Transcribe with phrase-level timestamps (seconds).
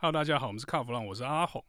[0.00, 1.64] Hello，大家好，我们是卡弗朗，我是阿红。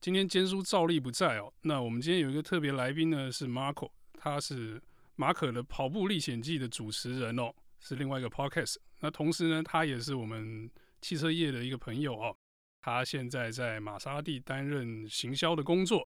[0.00, 4.82] 今天坚叔照例不在哦，那我们今天有一个特别来宾呢，是 Marco，他是
[5.14, 8.78] 马可的跑步历险记的主持人哦，是另外一个 podcast。
[8.98, 10.68] 那同时呢，他也是我们
[11.00, 12.36] 汽车业的一个朋友哦，
[12.80, 16.04] 他现在在玛莎拉蒂担任行销的工作。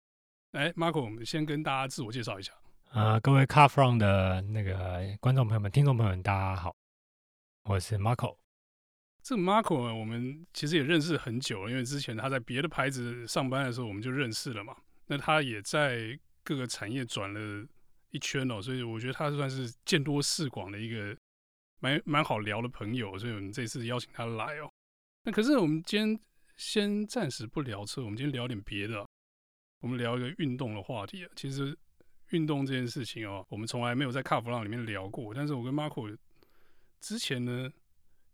[0.52, 2.50] 哎，Marco，我们先跟大家自我介绍一下。
[2.92, 6.74] 啊、各位 Car From 的那个观众朋友们、听众朋友们，大家好，
[7.64, 8.38] 我是 Marco。
[9.22, 14.76] 这个 Marco 呢，我们其实也认识很久了，因为之前他在别的牌子上班的时候，我们就认识了嘛。
[15.06, 17.66] 那他也在各个产业转了
[18.10, 21.16] 一圈哦，所以我觉得他算是见多识广的一个
[21.80, 24.70] 蛮蛮好聊的朋友，所以我们这次邀请他来哦。
[25.24, 26.20] 那可是我们今天
[26.56, 29.06] 先暂时不聊车，我们今天聊点别的，
[29.80, 31.30] 我们聊一个运动的话题啊。
[31.36, 31.76] 其实。
[32.32, 35.32] 运动这件事情哦，我们从来没有在卡弗朗里面聊过。
[35.32, 36.14] 但是我跟 Marco
[37.00, 37.72] 之前呢，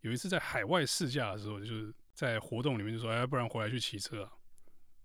[0.05, 4.31] 有一次在海外试驾的时候，就是在活动里面就说：“哎，不然回来去骑车啊。”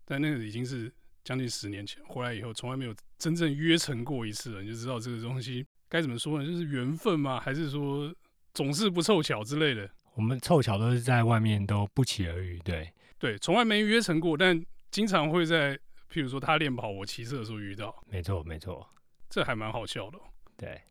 [0.05, 4.61] 但那个已经是将近十年前，回来以后从来没有真正约成过一次了。
[4.61, 6.45] 你就知道这个东西该怎么说呢？
[6.45, 7.39] 就是缘分吗？
[7.39, 8.14] 还是说
[8.53, 9.89] 总是不凑巧之类的？
[10.16, 15.80] 我们凑巧都是在外面都不期而遇，对对，从来没约成过，但经常会在。
[16.11, 18.84] 譬如说他练跑，我骑车的时候遇到，没错没错，
[19.30, 20.23] 这还蛮好笑的喔。
[20.58, 20.81] 对，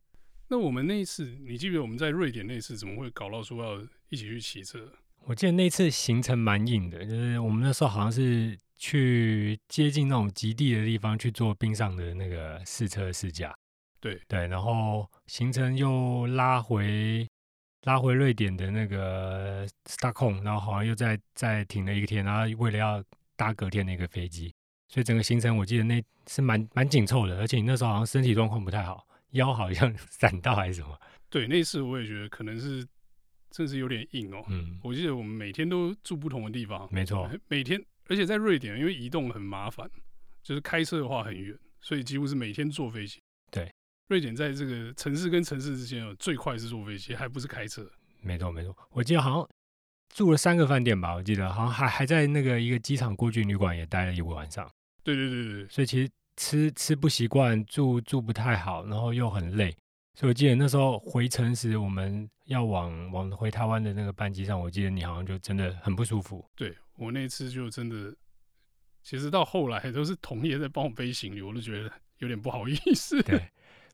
[0.47, 4.92] 那我们那一次，你记不记得我们在瑞典那次怎么会搞到说要一起去骑车？
[5.25, 13.55] 我记得那次行程蛮硬的，就是我们那时候好像是去接近那种极地的地方去做冰上的那个试车试驾。
[14.00, 17.28] 对对，然后行程又拉回
[17.83, 23.03] 拉回瑞典的那个 Stockholm，然后好像又再再停了一个天，然后为了要
[23.37, 24.55] 搭隔天的一个飞机。
[24.89, 30.98] 所以整个行程我记得那是蛮蛮紧凑的，而且你那时候好像身体状况不太好，腰好像 闪到还是什么？
[31.28, 32.87] 对，那次我也觉得可能是
[33.50, 34.44] 真是有点硬哦。
[34.48, 39.91] 嗯，我记得我们每天都住不同的地方，没错，每天，而且在瑞典，因为移动很麻烦，
[40.42, 43.20] 就是开车的话很远，所以几乎是每天坐飞机。
[43.50, 43.72] 对，
[44.08, 47.91] 瑞典在这个城市跟城市之间哦，最快是坐飞机，还不是开车。
[48.20, 49.48] 没错没错，我记得好像。
[50.14, 54.66] 住了三个饭店吧，我记得好像还还在那个一个机场过境旅馆也待了一个晚上。
[55.04, 59.76] 对对对对，所以其实吃吃不习惯，住住不太好，然后又很累。
[60.19, 66.45] 所以我记得那时候回程时，我们要往往回台湾的那个班机上，我记得你好像就真的很不舒服。
[66.56, 68.12] 对，我那次就真的，
[69.05, 73.23] 其实到后来都是同业在帮我背行李，我都觉得有点不好意思。
[73.23, 73.41] 对，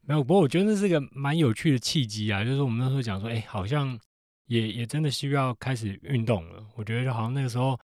[0.01, 4.01] 没有，不过我觉得那是个蛮有趣的契机啊，就是我们那时候讲说，哎，好像。
[4.47, 7.81] 也也真的需要开始运动了，我觉得就好像那个时候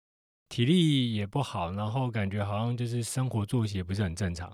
[0.49, 4.51] 体力也不好，然后感觉好像就是生活作息也不是很正常，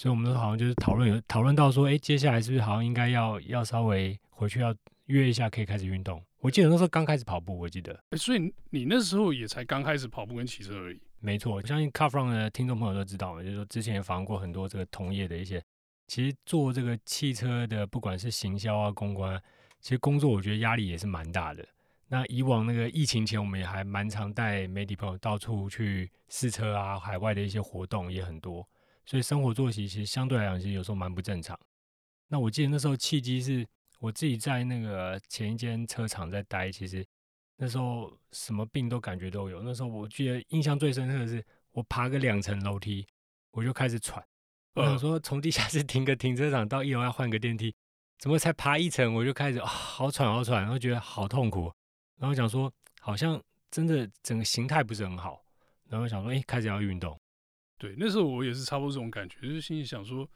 [0.00, 4.74] 所以我们都好像就是讨论有讨论到说，哎，接下来是不是好像应该要要稍微回去要
[5.08, 6.24] 约一下，可以开始运动。
[6.38, 10.98] 我记得那时候刚开始跑步，我记得，所以你那时候也才刚开始跑步跟骑车而已。
[11.18, 15.62] 没错，我相信 Car From 的听众朋友都知道嘛，就是说之前也访问过很多这个同业的一些，
[16.06, 19.38] 其实做这个汽车的，不管是行销啊、公关。
[19.82, 21.62] 其实工作我觉得压力也是蛮大的。
[22.08, 28.66] 那以往那个疫情前，我们也还蛮常带媒体朋友到处去试车啊，海外的一些活动也很多，
[29.06, 31.58] 所以生活作息其实相对来讲，其实有时候蛮不正常。
[32.28, 33.66] 那我记得那时候契机是
[33.98, 37.04] 我自己在那个前一间车厂在待，其实
[37.56, 39.62] 那时候什么病都感觉都有。
[39.62, 43.06] 那时候我记得印象最深刻的是，我爬个两层楼梯，
[43.50, 44.24] 我就开始喘。
[44.74, 47.74] 我想说从地下室停个停车场到一楼要换个电梯。
[48.18, 51.72] 怎么才爬一层我就开始啊，好喘好喘，然后觉得好痛苦，
[52.18, 55.42] 然后想说好像真的整个形态不是很好，
[55.88, 57.18] 然后想说哎，开始要运动。
[57.80, 60.30] 对，那时候我也是差不多这种感觉，就是心里想说，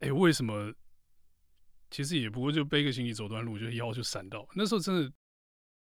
[0.00, 0.74] 哎，为什么？
[1.88, 4.44] 其实也不过就背个行李走段路，就腰就闪到。
[4.54, 5.12] 那时候真的，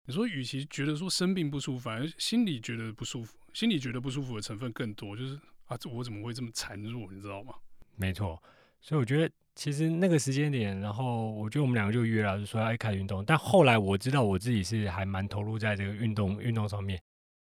[0.04, 7.54] 你说与其觉得说生病不舒服，反而心里觉得不舒服，心里觉得不舒服的成分更多，就是啊，这我怎么会这么孱弱，你知道吗？
[7.96, 8.40] 没错，
[8.80, 9.34] 所以我觉得。
[9.54, 13.24] 其实那个时间点，然后我觉得我们两个就约了，就说要开始运动。
[13.24, 16.96] 但后来我知道我自己是还蛮投入在这个运动运动上面。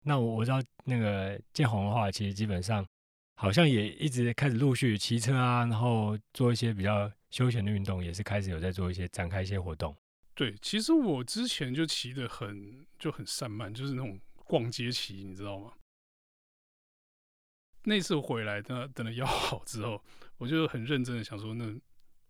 [0.03, 2.87] 那我我知道那个建宏的话，其实基本上
[3.39, 9.95] 好像也一直开始陆续骑车啊，然后做一些比较休闲的运动，也是开始有在做一些展开一些活动。
[10.33, 15.71] 对，其实我之前就骑得很就很散漫，就是那种逛街骑，你知道吗？
[17.83, 20.03] 那次回来等等了腰好之后，
[20.37, 21.79] 我就很认真的想说那。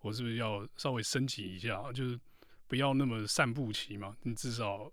[0.02, 1.92] 我是不是要稍微升级一下？
[1.92, 2.18] 就是
[2.68, 4.90] 不要那么散步骑嘛，你至少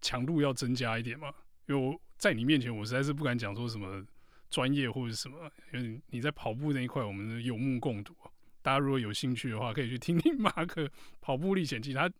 [0.00, 1.32] 强度要增加一点嘛。
[1.68, 4.04] 因为我在你面前，我实在是不敢讲说什么
[4.50, 5.50] 专业或者什么。
[5.72, 8.14] 因为你在跑步那一块，我们有目共睹。
[8.60, 10.84] 大家如果有兴趣的话，可以去听听 马克
[11.20, 12.12] 《跑步历险记》，他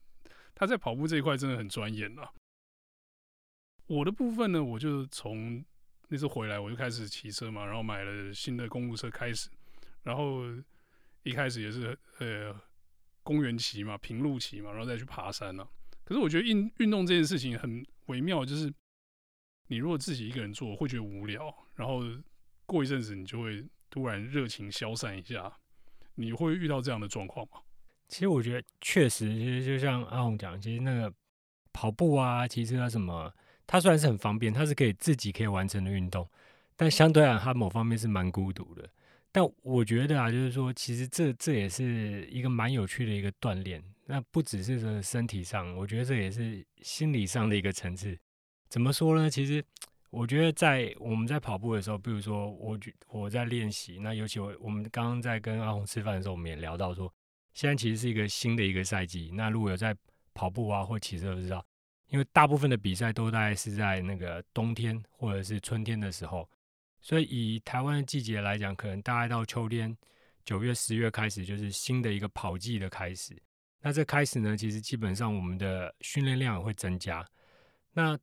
[0.55, 2.33] 他在跑步这一块真的很专业了。
[3.87, 5.65] 我的部分呢，我就从
[6.09, 9.51] 那次回来，我就开始骑车嘛，然后买了新的公路车开始，
[10.03, 10.43] 然后
[11.23, 12.55] 一开始也是呃
[13.23, 15.69] 公园骑嘛，平路骑嘛，然后再去爬山了。
[16.05, 18.73] 可是我觉得运运动这件事情很微妙，就是
[19.69, 22.01] 你如果自己一个人做，会觉得无聊，然后
[22.67, 25.53] 过一阵子你就会突然热情消散一下。
[26.15, 27.61] 你会遇到这样的状况吗？
[28.09, 31.13] 其实我觉得确实，其实就像阿红讲，其实那个
[31.73, 33.33] 跑步啊、骑车啊什么，
[33.67, 36.29] 它虽然是很方便，它是可以自己可以完成的运动，
[36.75, 38.91] 但相对来它某方面是蛮孤独的。
[39.31, 43.81] 但我觉得啊，就是说，其实这这也是一个蛮有趣的一个锻炼。
[44.07, 48.19] 那不只是说身体上，我觉得这也是心理上的一个层次。
[48.69, 49.31] 怎么说呢？
[49.31, 49.65] 其实
[50.11, 52.79] 我觉得在我们在跑步的时候，比如说我
[53.09, 57.13] 我在练习，那尤其我我们刚刚在跟阿红吃饭的时候，我们也聊到说，
[57.55, 59.31] 现在其实是一个新的一个赛季。
[59.35, 59.97] 那如果有在
[60.35, 61.65] 跑步啊或骑车，都知道，
[62.09, 66.49] 因为大部分的比赛都大概是在那个冬天或者是春天的时候，
[67.01, 69.97] 所以以台湾的季节来讲，可能大概到秋天
[70.45, 73.37] 九月十月开始，就是新的一个跑季的开始。
[73.81, 77.27] 那这开始呢，其实基本上我们的训练量也会增加。
[77.93, 78.19] 那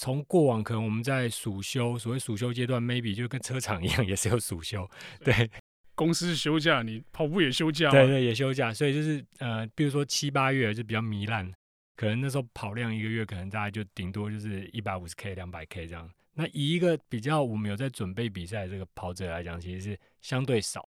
[0.00, 4.88] 从过往可能我们在暑休，所谓暑休阶段，maybe 就跟车厂一样，也是有暑休。
[5.24, 5.50] 对，
[5.96, 7.90] 公司休假，你跑步也休假。
[7.90, 8.72] 对对，也休假。
[8.72, 11.52] 所以就是呃，比如说七八月就比较糜烂，
[11.96, 16.08] 可能那时候跑量一个月可能大概就顶多就是一百五十 K、两百 K 这样。
[16.34, 20.88] 那以一个比较我们有在准备比赛的这个跑者来讲，其实是相对少。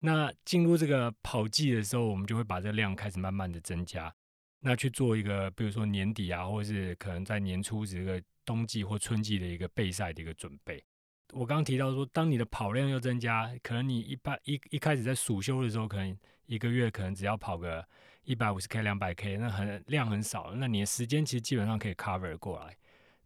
[0.00, 4.14] 那进入这个跑季的时候，我们就会把这个量开始慢慢的增加，
[4.60, 10.82] 那去做一个，比如说年底啊，或者是可能在年初这个冬季或春季的一个备赛的一个准备。
[11.32, 16.16] 我刚刚提到说，当你的跑量要增加，可能你一般一一开始在暑休的时候，可能
[16.46, 17.84] 一个月可能只要跑个
[18.22, 22.76] 一百五十 K、两百 K，那很量很少，那你的时间其实基本上可以 cover 过来。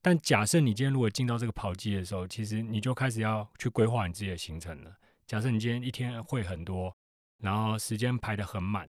[0.02, 4.96] 但假设你今天如果进到这个跑季的时候，其实你就开始要去规划你自己的行程了。
[5.26, 6.96] 假设你今天一天会很多，
[7.38, 8.88] 然后时间排得很满，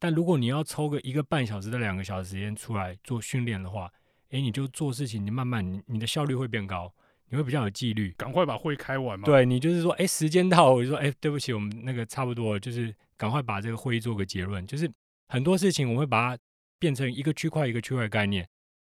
[0.00, 3.92] 但如果你要抽个一个半小时到两个小时时间出来做训练的话，
[4.30, 6.92] 诶，你就做事情，你慢慢你你的效率会变高，
[7.28, 9.26] 你会比较有纪律，赶快把会开完嘛。
[9.26, 14.66] 对，你就是说，诶，时间到，我就说，诶，对不起，我们那个差不多了，就是赶快把这个会议做个结论。
[14.66, 14.90] 就是
[15.28, 16.42] 很多事情我会把它
[16.78, 18.48] 变成一个区块一个区块的概念，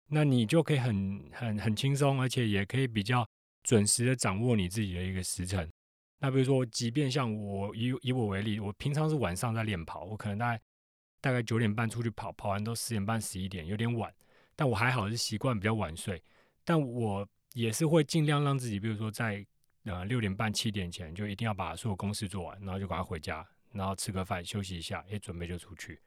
[0.09, 3.27] 那你就可以很很很轻松，而且也可以比较
[3.63, 5.69] 准时的掌握你自己的一个时辰。
[6.19, 10.61] 那比如说，即便像我以以我为例，我平常是晚上在练跑，我可能大概
[11.21, 14.13] 大概九点半出去跑，跑完都十点半十一点，有点晚。
[14.56, 16.21] 但我还好是习惯比较晚睡，
[16.65, 19.45] 但我也是会尽量让自己，比如说在
[19.85, 26.00] 呃六点半七点前就一定要把所有公事做完，然后就赶快回家，然后吃个饭休息一下，也准备就出去，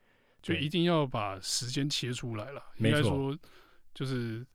[0.42, 2.62] 就一定要把时间切出来了。
[2.76, 3.34] 应该说
[3.94, 4.46] 就是。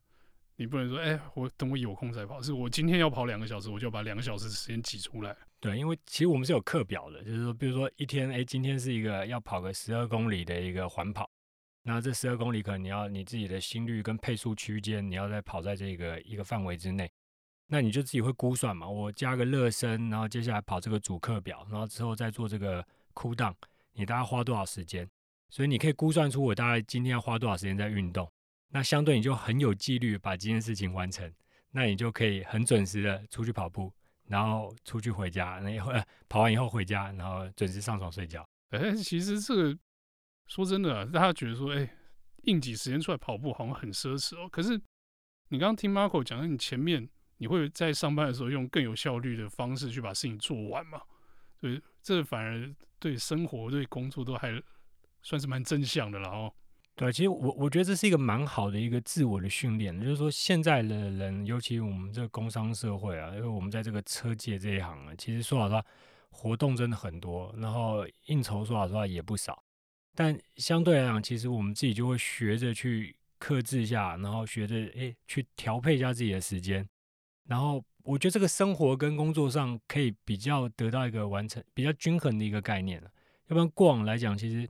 [0.56, 5.34] 你不能说，哎、欸，我等我有空再跑，是我今天要跑两个小时，我就要把两个小时的时间挤出来。
[5.60, 11.30] 对，因为其实我们是有课表的，就是说，比如说一天，哎、今天是一个要跑个十二公里的一个环跑，
[11.82, 17.12] 那这十二公里可能你要你自己的心率跟配速区间，你要再跑在这个一个范围之内，
[17.66, 22.82] 那你就自己会估算嘛，我加个热身，然后接下来跑这个主课表，然后之后再做这个
[23.12, 23.54] cool down，
[23.92, 25.06] 你大概花多少时间？
[25.50, 28.26] 所以你可以估算出我大概今天要花多少时间在运动。
[28.70, 31.30] 那相对你就很有纪律把这件事情完成，
[31.70, 33.92] 那你就可以很准时的出去跑步，
[34.30, 35.92] 然后出去回家，那以后
[36.30, 38.46] 跑完以后回家，然后准时上床睡觉。
[38.70, 39.76] 哎、其实这个
[40.46, 41.90] 说真的、大家觉得说，哎、欸，
[42.44, 44.48] 硬挤时间出来跑步好像很奢侈哦。
[44.48, 44.80] 可是
[45.48, 47.06] 你刚刚听 Marco 讲，你前面
[47.38, 51.02] 你会在上班的时候用更有效率的方式去把事情做完嘛？
[51.60, 54.50] 对这反而对生活、对工作都还
[55.22, 56.54] 算是蛮正向的了哦。
[57.00, 65.82] 对，其实我我觉得这是一个蛮好的一个自我的训练，就是说现在的人，尤其我们这个工商社会啊，因为我们在这个车界这一行啊，其实说老实话，
[66.28, 69.64] 活动真的很多，然后应酬说老实话也不少，
[70.14, 76.86] 但相对来讲，其实我们自己就会学着去克制一下，然后学着诶去调配一下自己的时间，
[77.48, 83.10] 然后我觉得这个生活跟工作上可以比较得到一个完成比较均衡的一个概念了，
[83.46, 84.68] 要不然过往来讲，其实。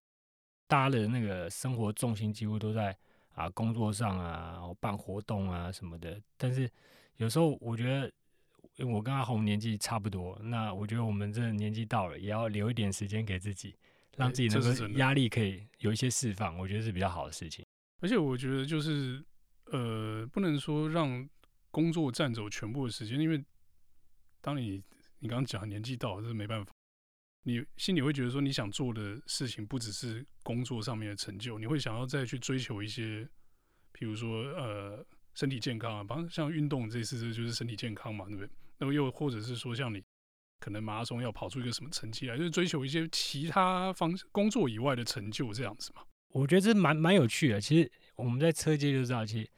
[0.71, 2.97] 大家的那个生活重心几乎都在
[3.35, 6.23] 啊工作上啊，办活动啊什么的。
[6.37, 6.71] 但是
[7.17, 8.07] 有时候我觉得，
[8.77, 13.75] 因为我跟阿红年纪差不多，那我觉得我们这年纪到了，也要留一点时间给自己，
[14.17, 17.67] 让自己能够压力可以有一些释放，我觉得是比较好的事情。
[17.99, 19.21] 而且我觉得就是
[19.73, 21.29] 呃，不能说让
[21.73, 23.45] 工作占走全部的时间，因为
[24.41, 24.81] 当你
[25.19, 26.73] 你刚刚讲年纪到了，这是没办法。
[27.43, 33.27] 你心里会觉得说，你想做的事情不只是工作上面的成就，你会想要再去追求一些，
[33.93, 35.05] 比如说呃
[35.35, 38.51] 身体健康啊，包括像运动这次这就是身体健康嘛，对不对？
[38.79, 40.03] 那么又或者是说像你
[40.59, 46.03] 可能马拉松要跑出一个什么成绩来，就是追求一些其他方工作以外的成就这样子嘛。
[46.33, 47.61] 我觉得这蛮蛮有趣的。
[47.61, 49.51] 其实我们在车界就知道，其实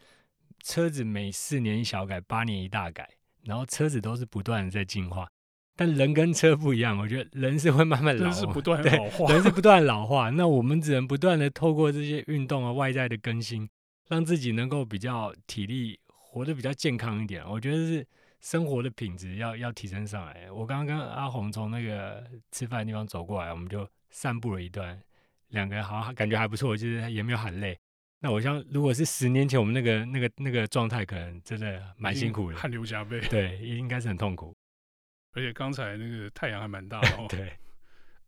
[0.62, 3.08] 车子每四年一小改，八年一大改，
[3.44, 5.28] 然后车子都是不断的在进化。
[5.75, 10.29] 但人跟车不一样，我觉得人是会慢慢老化，是不断老化，人是不断老化。
[10.37, 13.69] 那我们只能不断的透过这些运动啊，外在的更新，
[14.09, 17.43] 让自己能够比较体力活得比较健康一点。
[17.49, 18.07] 我觉得是
[18.41, 20.50] 生活的品质要要提升上来。
[20.50, 25.00] 我刚刚跟阿红从那个吃饭的地方走过来，我们就散步了一段，
[25.49, 27.79] 两个人好像感觉还不错，就是也没有喊累。
[28.21, 34.55] 那我想，如果是十年前我们那个那个那个状态，可能真的蛮辛苦的，汗流浃背，对，应该是很痛苦。
[35.32, 37.26] 而且刚才那个太阳还蛮大的哦。
[37.30, 37.48] 对，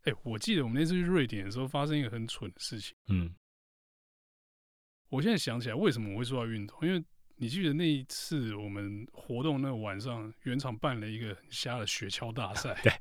[0.02, 2.96] 哎、欸，我记得我们那次去瑞典的时候，发生一个很蠢的事情。
[3.08, 3.34] 嗯，
[5.08, 6.78] 我现在想起来，为什么我会说到运动？
[6.82, 7.04] 因为
[7.36, 12.74] 你记得那一次我们活动那个晚上，原厂办了一个很瞎的雪橇大赛。
[12.82, 12.92] 对，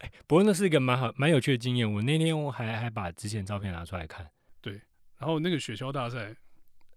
[0.00, 1.90] 哎，不过那是一个蛮好、蛮有趣的经验。
[1.90, 4.28] 我那天我还还把之前照片拿出来看。
[4.60, 4.74] 对，
[5.18, 6.36] 然后那个雪橇大赛，哎、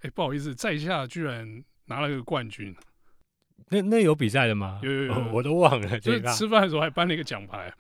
[0.01, 2.75] 欸，不好意思，在下居然拿了个冠军。
[3.69, 4.79] 那那有比赛的吗？
[4.81, 5.99] 有有有，哦、我都忘了。
[5.99, 7.73] 就是吃饭的时候还颁了一个奖牌。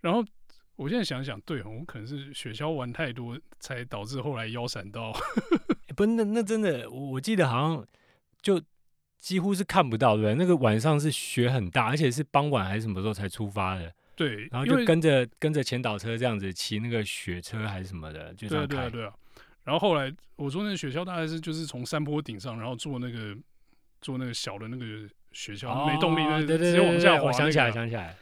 [0.00, 0.24] 然后
[0.76, 5.12] 我现在想想，对，我可能是雪橇玩太多，才导致后来腰闪到。
[5.88, 7.86] 欸、不，那那真的，我记得好像
[8.40, 8.58] 就
[9.18, 10.34] 几乎是看不到，对不对？
[10.36, 13.92] 那个晚上是雪很大，而且是傍晚还是什么时候才出发的？
[14.16, 18.76] 对，然后就跟着跟着前导车这样子骑那个雪车还是什么的，就这样开。
[18.76, 19.12] 对啊对啊。
[19.64, 23.36] 然后后来我说那个雪橇大概是就是从山坡顶上，然后坐那个。
[24.00, 27.26] 做那个小的那个学校、哦、没动力，那直接往下滑、那个。
[27.26, 28.16] 我想起来，想起来。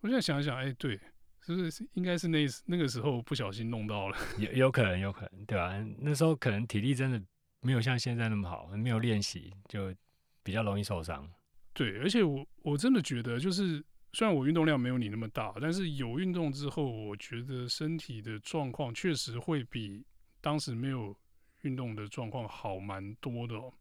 [0.00, 0.98] 我现在想一想，哎、欸，对，
[1.40, 4.16] 是不是应该是那那个时候不小心弄到了？
[4.38, 5.86] 有有可能，有可能，对吧、啊？
[5.98, 7.22] 那时候可能体力真的
[7.60, 9.94] 没有像现在那么好，没有练习就
[10.42, 11.26] 比较容易受伤。
[11.72, 13.82] 对，而且我我真的觉得，就是
[14.12, 20.04] 虽然我运动量没有你那么大，但是有运动之后，我觉得身体的状况确实会比
[20.40, 21.16] 当时没有
[21.62, 23.72] 运动的状况好蛮多的哦。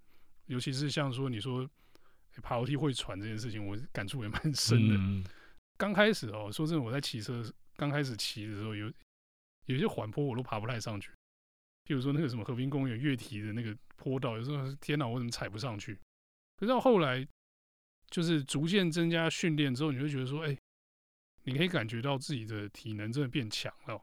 [0.47, 1.69] 尤其是像说你说
[2.41, 5.29] 爬楼梯会喘这件事情，我感触也蛮深的。
[5.77, 7.43] 刚、嗯、开始哦，说真的，我在骑车
[7.75, 8.91] 刚开始骑的时候，有
[9.65, 11.12] 有些缓坡我都爬不太上去。
[11.85, 15.95] 譬如说那个什么和平公园越堤的那个坡道，有时候天哪，我怎么踩不上去？
[16.57, 17.27] 可是到后来，
[18.09, 20.59] 就是逐渐增加训练之后，你会觉得说，哎、欸，
[21.43, 24.01] 你可以感觉到自己的体能真的变强了，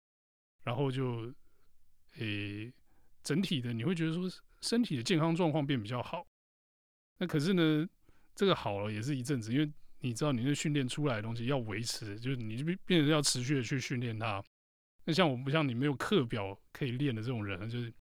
[0.65, 1.33] 然后就
[2.17, 2.75] 诶、欸，
[3.23, 4.29] 整体的你会觉得说
[4.61, 6.27] 身体的健康状况变比较好。
[7.21, 7.87] 那可是呢，
[8.35, 14.43] 这个好了也是一阵子，因为你知道，你那训练出来的东西要维持，就是你就变变成要持续的去训练它。
[15.05, 17.93] 那像我不像你没有课表可以练的这种人，就是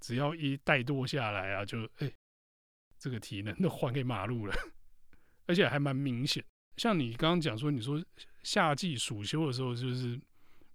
[0.00, 2.12] 只要一怠惰下来啊，就哎、
[2.98, 4.54] 这个体能都还给马路了，
[5.48, 6.44] 而且还蛮明显。
[6.76, 8.04] 像你刚刚讲说，你说
[8.42, 10.20] 夏季暑休的时候就是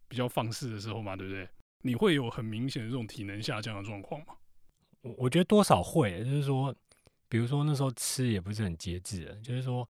[0.07, 1.47] 比较放肆的时候嘛，对不对？
[1.83, 4.35] 你会有很明显的这种体能下降的状况吗？
[5.01, 6.75] 我我觉得多少会，就是说。
[7.27, 9.87] 比如说那时候吃也不是很节制，就是说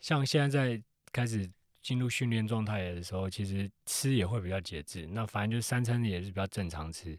[0.00, 1.50] 像现在在开始
[1.82, 5.06] 进入训练状态的时候，其实吃也会比较节制。
[5.06, 7.18] 那反正就是三餐也是比较正常吃。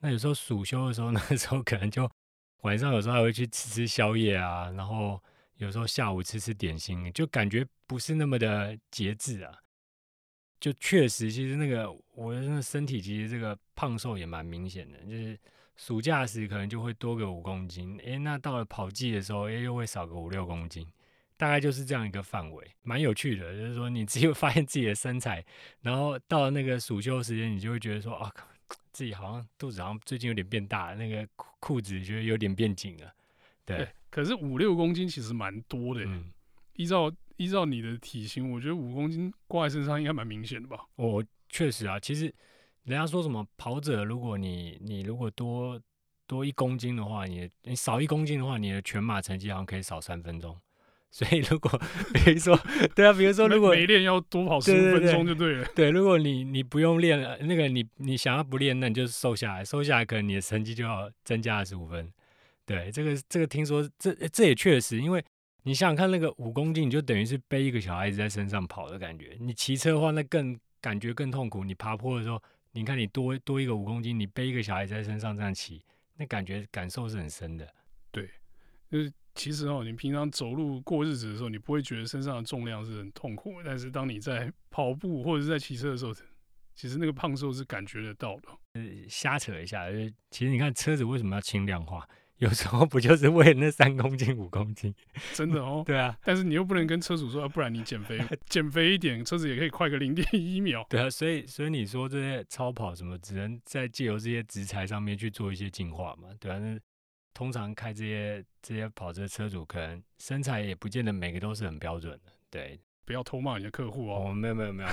[0.00, 2.10] 那有时候暑休的时候， 那时候可能就
[2.62, 5.22] 晚上有时候还会去吃吃宵夜啊，然后
[5.56, 9.58] 有时候下午吃吃点心，就感觉不是那么的节制啊。
[10.60, 15.38] 就确实，其实那个我的那身体其实这个胖瘦也蛮明显的，就是。
[15.76, 20.86] 暑假时可能就会多个五公斤，诶，那到了跑季的时候，诶，又会少个五六公斤，
[21.36, 23.52] 大概就是这样一个范围，蛮有趣的。
[23.52, 25.44] 就是说，你只有发现自己的身材，
[25.80, 28.32] 然后到了那个暑休时间，你就会觉得说，啊，
[28.92, 31.28] 自己好像肚子好像最近有点变大，那个
[31.58, 33.12] 裤子觉得有点变紧了。
[33.64, 36.32] 对，欸、可是五六公斤其实蛮多的、嗯。
[36.74, 40.86] 依照依照你的体型，我觉得五公斤挂在身上应该蛮明显的吧？
[40.94, 42.32] 我确实啊，其实。
[42.84, 45.80] 人家说什么跑者，如果你你如果多
[46.26, 50.54] 多一公斤的话，你你少一公斤的话，你的全马成绩好像可以少三分钟。
[51.10, 51.80] 所以如果
[52.12, 52.58] 比如说，
[52.94, 55.66] 对啊，比如说如果没练要多跑十五分钟就对了。
[55.74, 62.12] 对，如果你你不用练了，那个你你想要不练，那你就瘦下来，瘦下来可能你的成绩就要增加二十五分。
[62.66, 65.24] 对，这个这个听说这这也确实，因为
[65.62, 69.36] 你想想看，那个五公斤你就等于是背一个小孩子在身上跑的感觉。
[69.40, 71.64] 你骑车的话，那更感觉更痛苦。
[71.64, 72.42] 你爬坡的时候。
[72.76, 75.80] 你看，你多多一个五公斤，你背一个小孩在身上这样骑，
[76.16, 77.72] 那感觉感受是很深的。
[78.10, 78.28] 对，
[78.90, 86.12] 就是其实哦，你平常走路过日子的时候，你不会觉得身上的重量是很痛苦，但是当你在跑步或者是在骑车的时候，
[86.74, 88.48] 其实那个胖瘦是感觉得到的。
[88.72, 92.04] 呃，瞎扯一下，就是其实你看车子为什么要轻量化？
[92.38, 94.94] 有时候不就是为了那三公斤五公斤？
[95.32, 95.82] 真的哦。
[95.86, 100.84] 对啊，但是你又不能跟车主说，啊、不然你减肥， 减肥一点，车子也可以快个零点一秒。
[100.90, 106.28] 对啊，所以所以你说这些超跑什么，只能在借由这些直材上面去做一些进化嘛？
[106.40, 106.78] 对啊，那
[107.32, 112.32] 通常开这些这些跑车车主，可能身材也不见得每个都是很标准的。
[112.50, 114.26] 对，不要偷骂你的客户哦。
[114.28, 114.88] 哦，没有没有没有，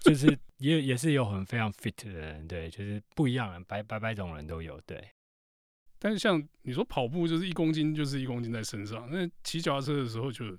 [0.00, 5.02] 就是 也也是有很非常 fit 的人，对，就是不一样的，百百百种人都有，对。
[6.02, 10.56] 但是像你说跑步就是一公斤就是一公斤在身上，那骑脚踏车的时候就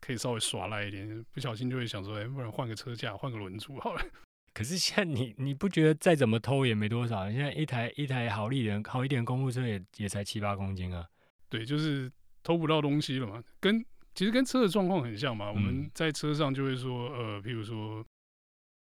[0.00, 4.02] 可以稍微耍赖一点，不小心就会想说，哎，不然换个车架，换个轮组好了。
[4.54, 7.28] 可是现在你你不觉得再怎么偷也没多少？
[7.32, 11.04] 现在一台一台好一点好一点公路车也也才七八公斤啊。
[11.48, 12.08] 对，就是
[12.44, 13.42] 偷不到东西了嘛。
[13.58, 13.84] 跟
[14.14, 15.46] 其实跟车的状况很像嘛。
[15.50, 18.06] 嗯、我们在车上就会说，呃，譬如说，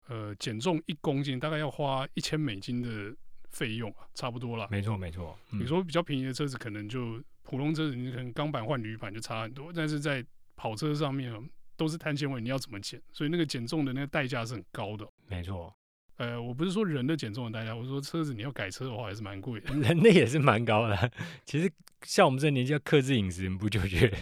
[0.07, 3.15] 呃，减重一公斤大概要花一千美金的。
[3.53, 4.67] 费用啊，差不多了。
[4.69, 5.39] 没错，没错。
[5.51, 9.71] 嗯、你说比较便宜的车子，可能就普通车子，你可能钢板换铝板就差很多。
[9.71, 11.31] 但是在跑车上面
[11.77, 13.01] 都是碳纤维，你要怎么减？
[13.11, 15.07] 所以那个减重的那个代价是很高的。
[15.27, 15.73] 没错。
[16.17, 19.73] 呃，我不是说人的减重的代价，我说车子你要改车的话，还是蛮贵的。
[19.73, 21.11] 人的也是蛮高的。
[21.45, 21.71] 其实
[22.03, 24.17] 像我们这年纪要克制饮食，你不就觉得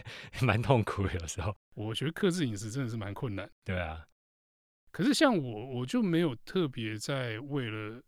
[0.46, 1.14] 蛮痛苦的？
[1.14, 3.50] 有时候，我觉得克制饮食真的是蛮困难。
[3.64, 4.06] 对啊。
[4.92, 8.02] 可是像我，我就没有特别在为了。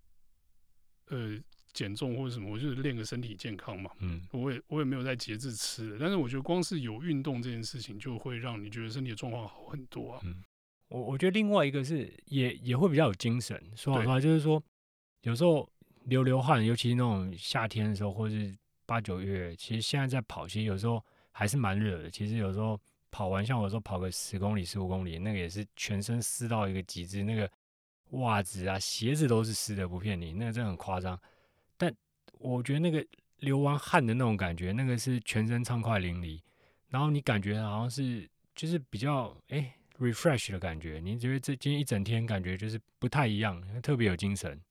[1.07, 1.37] 呃，
[1.73, 3.91] 减重或者什么，我就是练个身体健康嘛。
[3.99, 10.21] 嗯，我也我也没有在节制吃的，但是我觉得光是有运动这件事情，就会让你觉得身体的状况好很多啊。
[10.23, 10.43] 嗯，
[10.87, 13.61] 我我觉得另外一个是也也会比较有精神。
[13.75, 14.63] 说实话，就是说
[15.23, 15.67] 有时候
[16.05, 18.55] 流流汗，尤其是那种夏天的时候，或是
[18.85, 22.09] 八九月，其实现在在跑，其实有时候还是蛮热的。
[22.09, 22.79] 其实有时候
[23.11, 27.49] 跑完，像我说跑个十公里、十五公里，那个也是全身湿到一个极致，那个。
[28.21, 31.19] 袜子啊，鞋子都是湿的，不骗你，那个真的很夸张。
[31.77, 31.93] 但
[32.39, 33.05] 我觉得那个
[33.37, 36.41] 流完汗的那种感觉，那个是全身畅快淋漓，
[36.89, 40.99] 然后你感觉好像是就是比较哎 refresh 的感觉。
[40.99, 44.61] 你觉得这今天一整天感觉就是不太一样，特别有精神。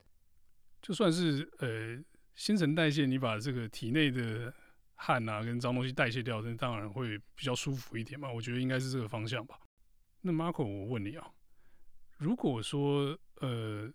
[0.81, 2.03] 就算是呃
[2.35, 4.53] 新陈代谢，你把这个体内的
[4.95, 8.31] 汗啊跟脏东西代谢掉，那当然会比较舒服一点嘛。
[8.31, 9.59] 我觉得应该是这个方向吧。
[10.21, 11.29] 那 Marco，我问你啊。
[12.19, 13.91] 如果说呃，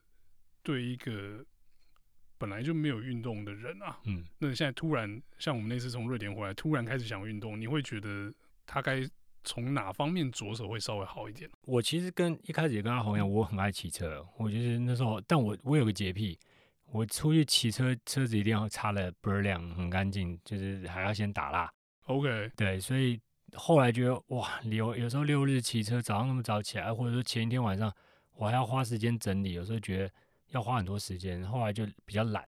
[0.61, 1.43] 对一个
[2.37, 8.31] 本来就没有运动的人啊，嗯，那现在突然像我们那次从瑞典回来，突然开始想运动，你会觉得
[8.65, 9.01] 他该
[9.45, 11.49] 从哪方面着手会稍微好一点？
[11.61, 16.37] 我其实跟一开始也跟阿红一样，我很爱骑车，我就是那时候，但我我有个洁癖，
[16.91, 21.71] 我出去骑车，车子一定要擦的倍儿亮，很干净，就是还要先打蜡。
[22.07, 23.17] OK，对，所以
[23.53, 27.89] 后来觉得哇，有有时候六日骑车，早上那么早起来，或者说前一天晚上。
[28.37, 30.11] 我还要花时间整理，有时候觉得
[30.51, 32.47] 要花很多时间，后来就比较懒，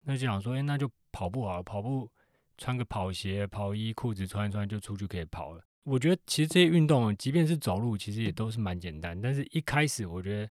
[0.00, 2.10] 那就想说，哎，那就跑步好了，跑步
[2.56, 5.62] 穿个跑鞋、跑衣、裤子穿一穿就出去可以跑了。
[5.84, 9.20] 我觉得其实这些运动，即便是走路，其实也都是蛮简单。
[9.20, 10.50] 但是一开始我觉得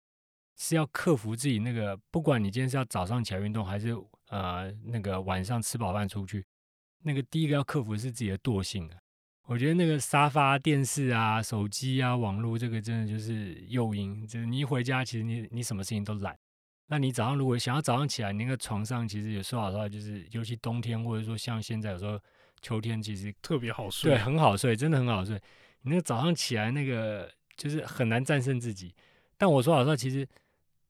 [0.57, 3.95] 是要克服自己那个，不管你今天是要早上起来运动，还是
[4.27, 6.45] 呃那个晚上吃饱饭出去，
[7.03, 8.97] 那个第一个要克服是自己的惰性啊。
[9.45, 14.25] 我觉得那个沙发、电视啊、手机啊、网络，这个真的就是诱因。
[14.25, 16.37] 就是你一回家，其实你你什么事情都懒。
[16.87, 22.17] 那你早上如果想要早上起来，你那个床上其实也说老实话，就是尤其冬天或者说像现在有时候
[22.61, 25.35] 秋天，其实特别好睡，对，很好睡，真的很好睡。
[25.81, 28.95] 你那个早上起来那个就是很难战胜自己。
[29.37, 30.25] 但我说老实话，其实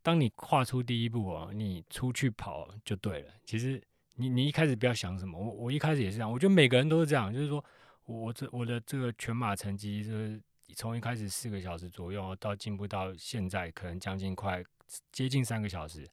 [0.03, 3.31] 当你跨出第一步哦，你出去跑就对了。
[3.45, 3.81] 其实
[4.17, 7.63] 你你一开始不要想什么，我我一开始也是这样，我觉得每个人都是这样，就是说。
[8.05, 10.41] 我这我的这个全马成绩，就是
[10.75, 14.63] 从一开始四个小时左右，到进步到现在，可能将近快
[15.11, 16.07] 接近三个小时。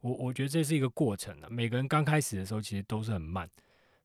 [0.00, 3.50] 我我觉得这是一个过程啊，每个人刚开始的时候其实都是很慢。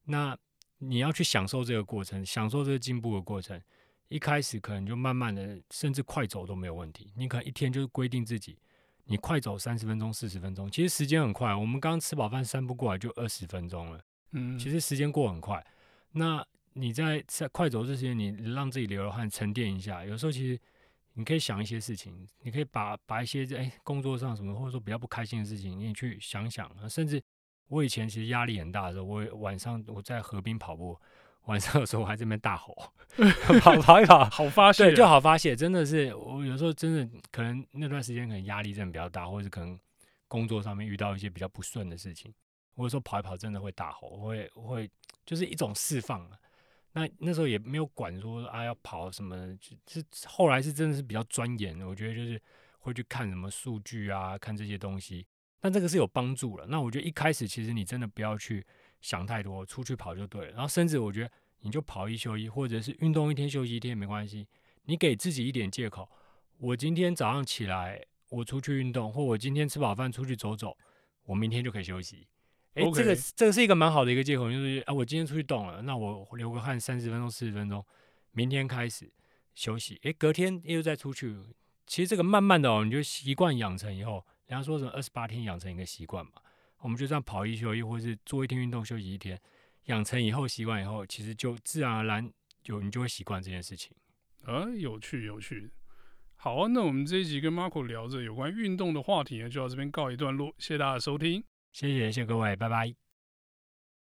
[0.05, 0.37] 那
[0.79, 3.61] 你要去享受这个过程，享受这个进步的过程。
[4.07, 7.13] 一开始可能就慢慢的，甚至快走都没有问题。
[7.15, 8.57] 你可能一天就是规定自己，
[9.05, 11.55] 你快走三十分钟、四十分钟，其实时间很快。
[11.55, 15.65] 我们刚吃饱饭散步过来就二十分钟了，嗯，其实时间过很快。
[16.11, 20.05] 那你在在快走这些，你让自己流了汗沉淀一下。
[20.05, 20.59] 有时候其实
[21.13, 26.69] 你可以想一些事情，你可以把把一些在、欸、工作上什么，或者说比较不开心的事情，你去想想。
[26.89, 27.21] 甚至
[27.67, 30.97] 我以前其实压力很大的时候，我晚上我在河边跑步，
[31.45, 32.73] 晚上的时候我还在那边大吼，
[33.59, 35.53] 跑跑一跑， 好发泄，对，就好发泄。
[35.55, 39.77] 真的是我有时候真的可能那段时间可能压力真的比较大，或者是可能
[40.29, 42.33] 工作上面遇到一些比较不顺的事情，
[42.75, 44.89] 或者说跑一跑真的会大吼，会会
[45.25, 46.25] 就是一种释放。
[46.93, 51.87] 那那时候也没有管说啊要跑什么，就是后来是真的是比较钻研的。
[51.87, 52.41] 我觉得就是
[52.79, 55.25] 会去看什么数据啊，看这些东西。
[55.59, 56.65] 但这个是有帮助了。
[56.67, 58.65] 那我觉得一开始其实你真的不要去
[58.99, 60.51] 想太多，出去跑就对了。
[60.53, 64.47] 然后甚至我觉得你就跑一休一，或者是运动一天休息一天也没关系。
[64.85, 66.09] 你给自己一点借口，
[66.57, 70.75] 我今天早上起来我出去运动，或我今天吃饱饭出去走走，
[71.25, 72.27] 我明天就可以休息。
[72.75, 72.95] 诶，Okay.
[72.95, 77.85] 这个这个是一个蛮好的一个借口，就是啊，我今天出去动了，那我流个汗三十分钟四十分钟，
[78.31, 79.11] 明天开始
[79.55, 79.99] 休息。
[80.03, 81.35] 诶，隔天又再出去。
[81.85, 86.31] 其实这个慢慢的哦，你就习惯养成以后，人家说什么二十八天养成一个习惯嘛，
[86.79, 89.37] 我们就这样跑一休一，或是做一天运动休息一天，
[89.87, 92.31] 养成以后习惯以后，其实就自然而然
[92.63, 93.93] 就你就会习惯这件事情。
[94.45, 95.71] 啊，有趣有趣。
[96.37, 103.10] 好啊，那我们这一集跟 Marco 聊着有关运动的话题呢，就到这边告一段落，谢谢大家的收听，谢谢谢谢各位，拜拜。